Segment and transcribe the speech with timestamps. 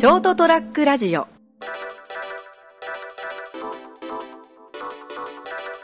[0.00, 1.28] ショートトラックラジオ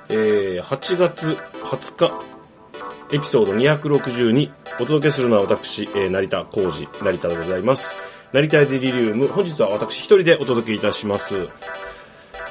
[0.09, 4.51] えー、8月20日、エピソード262、
[4.81, 7.95] お届けするのは私、えー、成田浩二、成田でございます。
[8.33, 11.35] 成田デリリウム、本日は私一人でお届けいたします。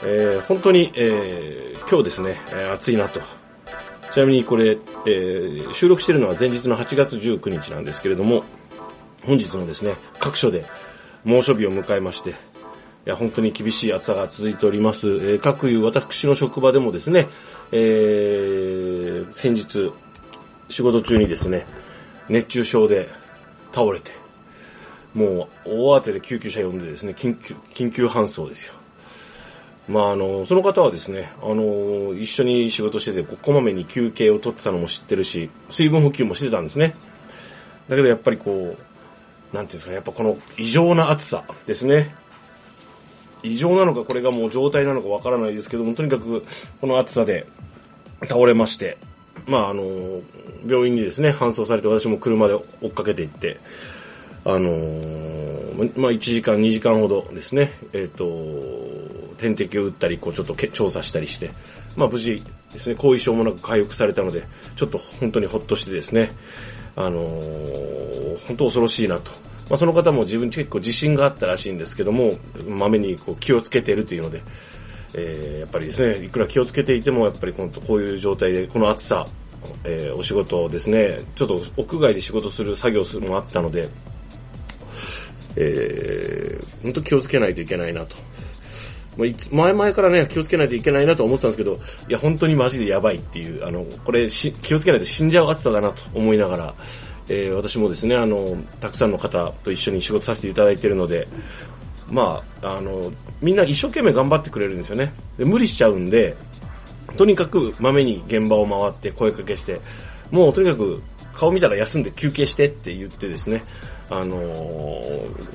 [0.03, 3.21] えー、本当に、えー、今日ですね、えー暑いなと。
[4.11, 4.77] ちなみにこれ、
[5.07, 8.43] えー、収録しているのは前日の8月19日なんですけれども、
[9.25, 10.63] 本日もですね、各所で
[11.25, 12.33] 猛暑日を迎えまして、い
[13.05, 15.07] や、本当に厳しい暑さが続いております。
[15.07, 17.27] えー、各いう私の職場でもですね、
[17.71, 19.91] えー、先日、
[20.69, 21.65] 仕事中にですね、
[22.29, 23.09] 熱中症で
[23.73, 24.11] 倒れて、
[25.13, 28.73] もう大慌てで救急車呼んでですね、緊急、緊急搬送ですよ。
[29.87, 36.95] まあ、あの、その方はですね、あの、一緒に仕事してて、ここまめに休憩を取ってたのも知ってるし、水分補給もしてたんですね。
[37.87, 38.84] だけどやっぱりこう、
[39.53, 42.09] なんていうんですかね、やっぱこの異常な暑さですね。
[43.43, 46.45] 異常なのかこれがもう状態なのかわからないですけども、とにかく
[46.81, 47.45] この暑さで
[48.23, 48.97] 倒れまして、
[49.47, 49.83] まああの、
[50.65, 53.59] 病院にですね、搬送されて私も車で追っかけていって、
[54.43, 54.69] あの
[55.95, 58.25] まあ1時間2時間ほどですね、えっ、と、
[59.37, 61.51] 点滴を打ったり、こうちょっと調査したりして、
[61.95, 64.43] まあ無事ですね、後遺症もなく回復されたので、
[64.75, 66.31] ちょっと本当にほっとしてですね、
[66.95, 68.15] あのー
[68.47, 69.31] 本当恐ろしいなと。
[69.69, 72.37] まあその方も自分結構自信があったらしいんですけども、
[72.67, 74.41] まめにこう気をつけているというので、
[75.13, 79.27] えーやっぱりですね、いくら気をつけていても、やっぱりこのこういう状態で、この暑さ、
[79.83, 83.89] えーお仕事ですね、ちょっと屋外で仕事する作業するもあったので、
[85.55, 88.17] えー、本当気をつけないといけないなと。
[89.17, 96.73] まあ前々からね、気をつけないといけないなと思ってたんですけど、いや、本当にマジでやばいっていう、あの、これ、気をつけないと死んじゃう暑さだなと思いながら、
[97.27, 101.27] えー私もですね、あの、たくさんの方と一緒に仕事させていただいているので、
[102.09, 105.13] まあ、あの、みんな一生懸命頑張ってくれるんですよね。
[105.37, 106.35] で無理しちゃうんで、
[107.17, 109.79] とにかくまめに現場を回って声かけして、
[110.31, 111.01] もうとにかく
[111.33, 113.63] 顔見たら休んで休憩してって言ってですね、
[114.09, 115.45] あのー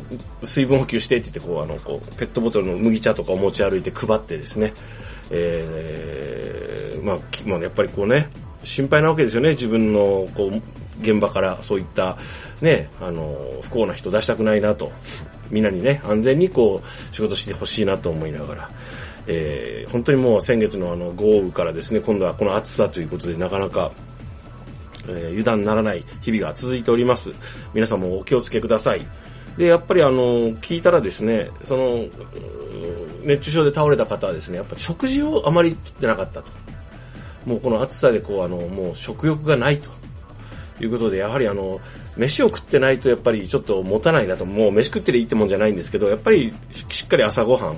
[0.43, 4.73] 水分補給してって言ってこう、あの、こう、ペットボトルの麦茶とかを持ち歩いて配ってですね、
[5.31, 8.29] えー、まあ、まあ、やっぱりこうね、
[8.65, 12.17] 心配なわけですよね、自分の、こう、現場からそういった、
[12.61, 14.91] ね、あのー不幸な人出したくないなと、
[15.51, 18.71] みんなにね、安全にこう、仕事してほしいなと思いながら、
[19.27, 23.93] えー本当にもう先月のあの豪雨からですね、今度はこの暑さということでなかなか、
[25.09, 27.33] えー油断ならない日々が続いております。
[27.75, 29.07] 皆さんもお気をつけください。
[29.57, 32.07] で、やっぱりあの、聞いたらですね、その、
[33.25, 36.51] 熱中症で倒れた方はですね、やっぱ食事をあまりとってなかったと。
[37.47, 39.91] もうこの暑さでこう、あの、もう食欲がないと。
[40.81, 41.81] いうことで、やはりあの、
[42.17, 47.77] 飯を食ってないとやっぱりちょっと持たないなと、もう飯食ってりゃいいってもんじゃないんですけど、やっぱりしっかり朝ごはんを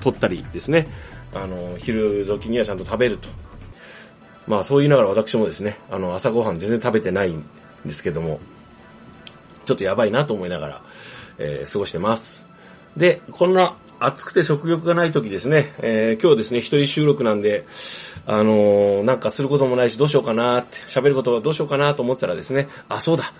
[0.00, 0.86] 取ったりですね、
[1.34, 3.28] あの、昼時にはちゃんと食べると。
[4.46, 7.44] まあそう言いながら私もですね、あの、朝ごはん全然食べてないん
[7.86, 8.40] ですけども、
[9.66, 10.82] ちょっとやばいなと思いながら、
[11.38, 12.46] えー過ごしてます。
[12.96, 17.66] で、こんな暑くて食欲がない時ですね、えー今日ですね、一人収録なんで、
[18.26, 23.32] あのーなんかすることもないしどうしようかなって、喋ることはどうしようかなと思ってたらですね、あ、そうだ。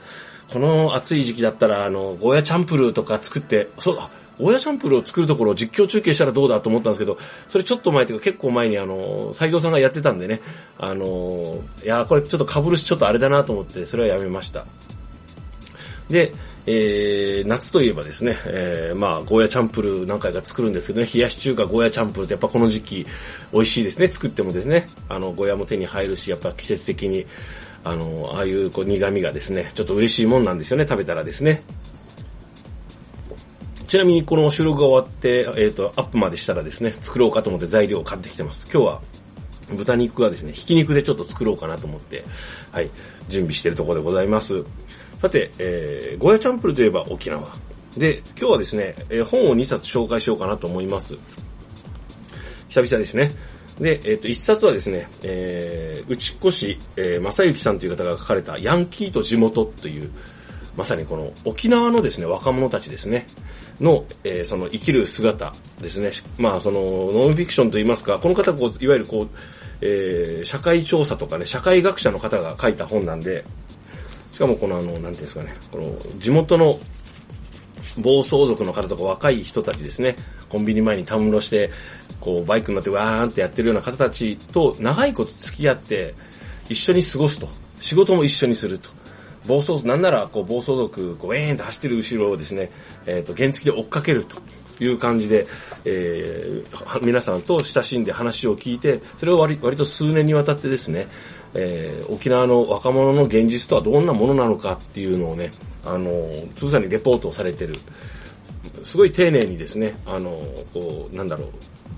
[0.52, 4.10] この暑い時期だったら、あの、ゴーヤチャンプルーとか作って、そうだ、
[4.40, 7.18] ゴーヤチャンプルを作るところを実況中継したらどうだと思ったんですけど、
[7.48, 10.40] それちょっと前というか結構前にあの、斉藤さんがやってたんでね、
[10.78, 14.64] あの、いや、これちょっと被るしちょっとあれだなと思って、それはやめました。
[16.08, 16.32] で、
[16.66, 23.06] えー、夏といえばですね、えー、まあ、ゴーヤチャンプル何回か作るんですけどね、冷やし中華ゴーヤチャンプルってやっぱこの時期
[23.52, 27.26] 美味しいですね、作ってもですね、あの、ゴーヤも手に入るし、やっぱ季節的に、
[27.82, 31.62] あの、ああいうこう苦味がですね、ちょっと嬉しいもんなんですよね、食べたらですね。
[33.90, 38.68] ちなみにこの収録が終わって、えっ、と、アップまでしたらですね、作ろうかと思って材料を買ってきてます。
[38.72, 39.00] 今日は
[39.76, 42.22] 豚肉はですね、ひき肉でちょっと作ろうかなと思って、
[42.70, 42.90] はい、
[43.28, 44.62] 準備しているところでございます。
[45.20, 47.42] さて、えー、ゴーヤチャンプルといえば沖縄。
[47.96, 51.16] で、今日はですね、えー本を2冊紹介しようかなと思います。
[52.68, 53.32] 久々ですね。
[53.80, 60.12] で、えっ、と、1冊はですね、えー、内越、えー、正幸さんという方が書かれたヤンキーと地元という、
[60.76, 63.26] まさにこの沖縄のですね、若者たちですね、
[63.80, 66.10] の、えーその生きる姿ですね。
[66.38, 66.80] まあ、その、
[67.12, 69.28] ノンフィクションといいますか、この方、こう、いわゆるこう、
[69.80, 73.44] えー社会調査とかね、社会学者の方が書いた本なんで、
[74.32, 76.78] しかもこのあの、なんていうんですかね、この、地元の
[77.98, 80.16] 暴走族の方とか若い人たちですね、
[80.48, 81.70] コンビニ前にたむろして、
[82.20, 86.14] こう、バイクに乗ってわーんってやってるような方たちと長いこと付き合って、
[86.68, 87.48] 一緒に過ごすと。
[87.80, 88.90] 仕事も一緒にすると。
[89.46, 92.70] 暴走、なんなら、こう、暴走族、こう、ウェーンと走ってる後ろをですね、
[93.06, 94.36] えっ、と、原付で追っかけると。
[94.84, 95.46] いう感じで、
[95.84, 101.06] えー、皆さんと親しんで話を聞いて、それを割割と数年にわたってですね、
[101.54, 105.52] えー、沖縄の若者の現実とはどんなものなのかっていうのをね、
[105.84, 106.10] あの、
[106.56, 107.76] つぶさにレポートをされてる。
[108.82, 111.48] すごい丁寧にですね、あの、こう、なんだろう。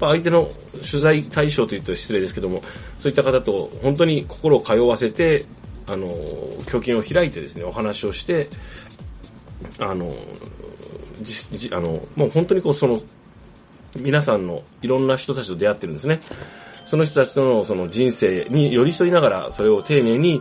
[0.00, 2.62] 相手の取材対象というと失礼ですけども、
[2.99, 5.45] そういった方と本当に心を通わせて、
[5.87, 6.06] あの、
[6.73, 8.49] 胸筋を開いてですね、お話をして、
[9.79, 10.14] あの、
[11.23, 13.00] じじあの、もう本当にこう、その、
[13.96, 16.20] 皆さんのいろんな人たちと出会ってるんですね。
[16.87, 20.40] その人たちとのその人生に寄り添いながら、それを丁寧に、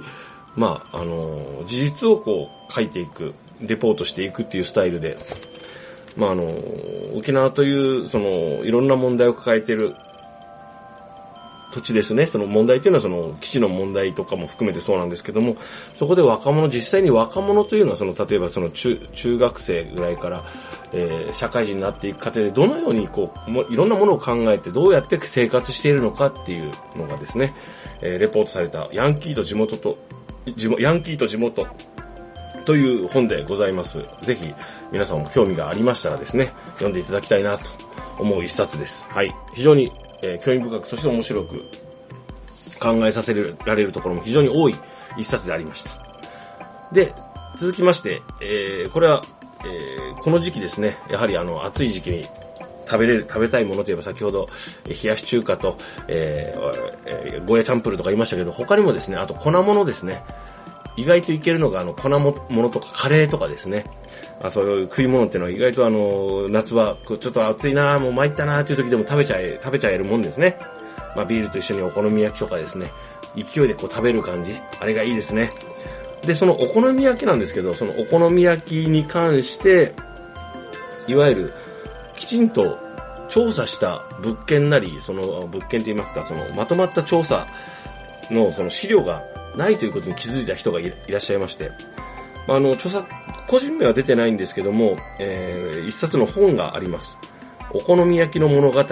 [0.56, 5.18] まあ、あの、事実をこう書いていく、レポートしていくっていうスタイルで、
[6.18, 6.44] まあ、あの、
[7.16, 8.28] 沖縄という、その、
[8.66, 9.94] いろんな問題を抱えている
[11.72, 12.26] 土地ですね。
[12.26, 15.58] その問題というのはその基地の問題とかも含めてそうなんですけども、
[15.96, 20.44] そこで若者、実際に若者というのはその例えばその中中学生ぐらいから、
[20.94, 27.54] えー、社会人になっていく過程でどのようにこうもいろんなものを考えてどうやって生活しているのかっていうのがですね、
[28.02, 29.98] えー、レポートされたヤンキーと地元と、
[30.56, 31.68] 地ヤンキーと地元
[32.66, 34.00] という本でございます。
[34.22, 34.54] ぜひ
[34.92, 37.64] 皆さんも興味がありましたらですね、読んでいただきたいなと
[38.20, 39.06] 思う一冊です。
[39.10, 39.34] はい。
[39.54, 39.92] 非常に
[40.22, 41.64] えー、興味深く、そして面白く
[42.80, 43.34] 考えさせ
[43.66, 44.76] られるところも非常に多い
[45.18, 45.92] 一冊でありました。
[46.92, 47.14] で、
[47.58, 49.22] 続きまして、えー、これは、
[49.66, 52.26] えー、この時期ですね、やはりあの、暑い時期に
[52.86, 54.48] 食べれる、食べたいものといえば先ほど、
[54.88, 55.78] 冷やし中華と、
[56.08, 60.24] えー、えー、ゴーヤチャンプルとか言いましたけど、他にもですね、あと粉物ですね。
[60.98, 63.86] 意外といけるのが、あの、粉ものとかカレーとかですね。
[64.42, 70.58] あそういう食い物っていうのは意外とあの、夏場、ちょっと暑いなもう参ったなっていう時でも食べちゃえ、食べちゃえるもんですね。
[71.16, 72.92] まあビールと一緒にお好み焼きとかですね、
[73.36, 75.52] 勢いでこう食べる感じ、あれがいいですね。
[76.26, 79.94] で、そのお好み焼きなんですけど、そのお好み焼きに関して、
[81.08, 81.54] いわゆる、
[82.16, 82.78] きちんと
[83.30, 87.48] 調査した物件なり、その物件と言いますか、そのまとまった調査
[88.30, 89.24] のその資料が
[89.56, 91.72] ないということに気づいた人がいらっしゃいまして、
[92.56, 93.06] あの、著作、
[93.48, 97.18] 個人名は出てないんですけども、えー、一冊の本があります。
[97.74, 98.84] お好み焼きの物語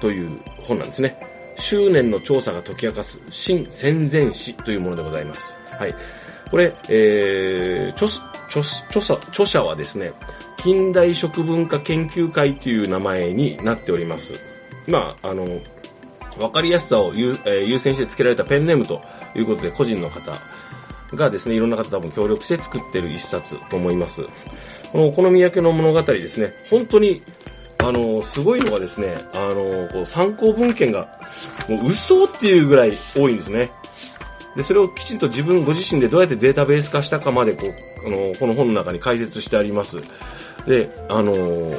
[0.00, 1.18] という本なんですね。
[1.58, 5.54] 執念の調査が解き明かす新戦前史というものでございます。
[5.78, 5.94] はい。
[6.50, 8.08] これ、えー、著、
[8.46, 10.12] 著、著者、著者はですね、
[10.56, 14.34] 近代食文化研究会という名前になっております。
[14.86, 15.46] まあ、あの、
[16.38, 19.02] わかりやすさを優,、えー、優先して付けられたペンネームと
[19.34, 20.32] いうことで個人の方
[21.16, 24.22] がですね、いろんな方多分協力して作ってる一冊と思います。
[24.92, 27.22] このお好み焼きの物語ですね、本当に、
[27.78, 31.18] あの、すごいのがですね、あの、こう参考文献が、
[31.68, 33.70] もう嘘っていうぐらい多いんですね。
[34.56, 39.96] で、それをきちんと自分ご自身でどうやってデータベース化したかまで、こう、あの、この本の中に解説してあります。
[40.66, 41.72] で、あの、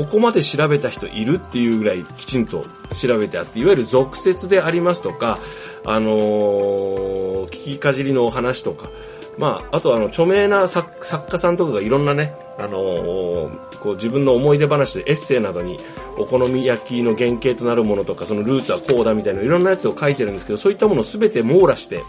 [0.00, 2.64] ここまで調べた人いるっていうぐらいきちんと
[2.98, 5.38] 調べてあって、いわゆる俗説でありますとか、
[5.84, 8.88] あのー、聞きかじりのお話とか、
[9.36, 15.76] まあ、あとあの、著名な作家さんとかがいろんなね、あのー、こう自分の思い出話でエッセイなどに
[16.16, 22.02] お好み焼きの原型となるものとか、そのルーツはこうだみたいないろんなやつを書いてるんですけど、そういったものをすべて網羅して、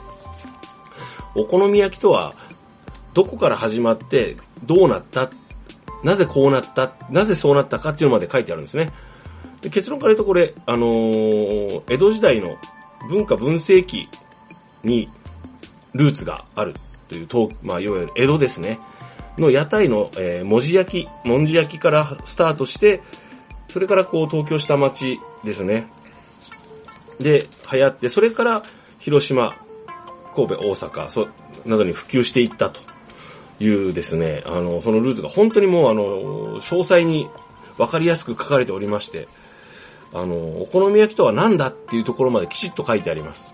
[1.35, 2.35] お好み焼きとは、
[3.13, 5.29] どこから始まって、どうなった
[6.03, 8.91] なぜこうなったなぜそうなったかっていうのまで書いてあるんですね。
[9.61, 12.57] で結論から言うとこれ、あのー、江戸時代の
[13.09, 14.07] 文化文世紀
[14.83, 15.07] に
[15.93, 16.73] ルーツがある
[17.07, 17.27] という、
[17.61, 18.79] まあ、いわゆる江戸ですね。
[19.37, 23.01] の屋台の、えー、文字焼き、文字焼きからスタートして、
[23.67, 25.87] それからこう東京下町ですね。
[27.19, 28.63] で、流行って、それから
[28.99, 29.55] 広島、
[30.35, 31.27] 神戸、大阪、そ、
[31.65, 32.81] などに普及していったと
[33.61, 37.29] いうですね、あの、そのルーツが本当にもうあの、詳細に
[37.77, 39.27] わかりやすく書かれておりまして、
[40.13, 43.53] あの、お好み焼きとは何だっていうところまできちっと書いてあります。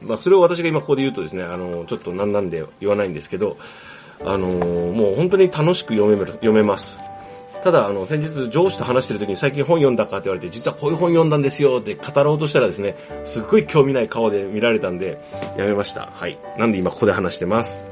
[0.00, 3.56] まあ、それを私が今ここで言うとですね、あの、ちょっとなんなんで言わないんですけど、
[4.24, 6.98] あの、もう本当に楽しく読め読めます。
[7.62, 15.20] ただ、あの、先日上司と話してる時に最近本読んだかって言われて、実はこういう本読んだんですよって語ろうとしたらですね、すっごい興味ない顔で見られたんで、
[15.56, 16.10] やめました。
[16.12, 16.38] はい。
[16.58, 17.91] なんで今ここで話してます。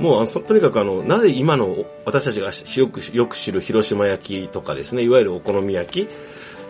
[0.00, 6.08] もうとにかくあの、なぜ今の私たちがよくよく知る広島焼きとかですね、いわゆるお好み焼き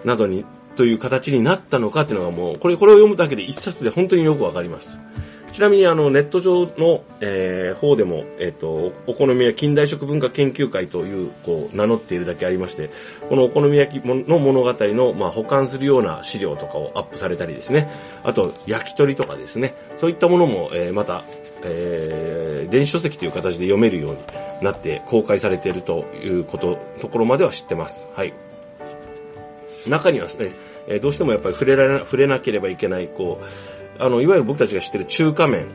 [0.04, 0.44] などに、
[0.76, 4.98] という形になったのかっていうのがもう、これ、これを読むだけで一冊で本当によくわかります。
[5.52, 12.88] ちなみにあの、ネット上の、えー、方でも、えっ、ー、と、お好み焼き近代食文化研究会という、こう、名乗っているだけありまして、
[13.28, 17.90] このお好み焼きの物語の、まあ、保管するような資料とかをアップされたりですね、
[18.24, 21.22] あと、焼き鳥とかですね、そういったものも、えー、また、
[21.64, 24.18] えー、電子書籍という形で読めるように
[24.62, 28.08] なって公開されているということ、ところまでは知ってます。
[28.14, 28.32] はい。
[29.88, 30.52] 中にはですね、
[30.88, 35.66] えどうしてもやっぱり触れられな、触れなければいけない、こう、あの、いわゆる僕たちが知ってる中華麺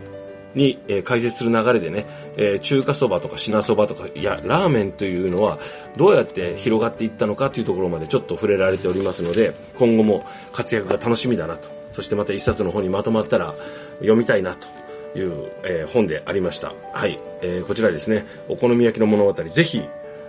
[0.55, 5.59] に、えー、解説する流れでね、えー、中華そばとか品そばとか、いや、ラーメンというのは
[5.95, 11.69] どうやって広がっていったのかというところまでちょっと触れられておりますので、今後も活躍が楽しみだなと。
[11.93, 13.55] そしてまた一冊の本にまとまったら
[13.99, 14.67] 読みたいなと
[15.15, 16.73] いう、えー、本でありました。
[16.93, 17.19] はい。
[17.41, 19.81] えー、こちらですね、お好み焼きの物語、ぜひ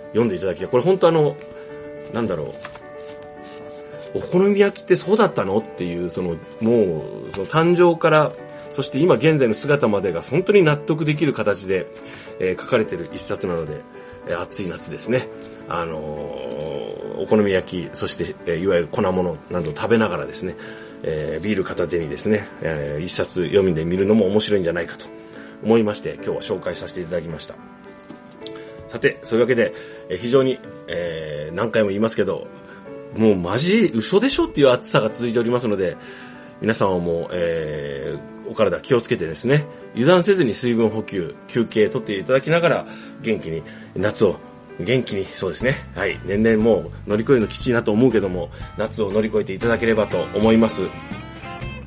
[0.08, 0.68] 読んでいただきたい。
[0.68, 1.36] これ本当あの、
[2.12, 2.54] なんだろ
[4.14, 8.32] う、お好み焼きってそうだったのっていう、その、もう、その誕生から、
[8.72, 11.86] そして今現在の姿までが本当に納得できる形で、
[12.38, 13.80] えー、書かれている一冊なので、
[14.28, 15.28] えー、暑い夏ですね。
[15.68, 20.54] あのー、お好み焼き、そして、え、いわゆる粉物などを食べながらですね、
[21.02, 25.06] えー、ビール片手にですね、えー、一冊読みで見るのも面白いんじゃないかと
[25.62, 27.54] 思いまして、今日は紹介させていただきました。
[28.88, 29.74] さて、そういうわけで、
[30.08, 32.46] えー、非常に、えー、何回も言いますけど、
[33.16, 35.96] もうマジ嘘でしょっていう暑さが続いておりますので、
[36.60, 39.64] 皆さんはもう、えー、お体気をつけてですね、
[39.94, 42.86] 油断せずに水分補給、休憩とっていただきながら、
[43.20, 43.62] 元気に
[43.94, 44.40] 夏を
[44.80, 45.76] 元気に、そうですね。
[45.94, 46.18] はい。
[46.24, 50.82] 年々もう乗り越えるのきついなと思うけども、夏を乗り越えていただければと思います。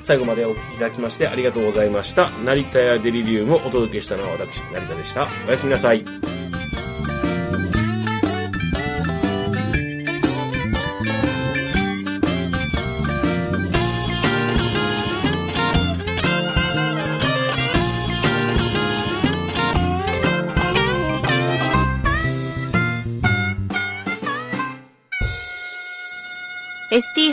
[0.04, 2.30] 最後までお聴きいただきましてありがとうございました。
[2.44, 5.28] 成田やデリリウムをお届けしたのは私、成田でした。
[5.48, 6.41] おやすみなさい。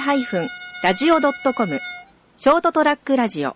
[0.08, 0.48] ハイフン
[0.82, 1.80] ラジオドットコム
[2.38, 3.54] ショートトラックラジオ。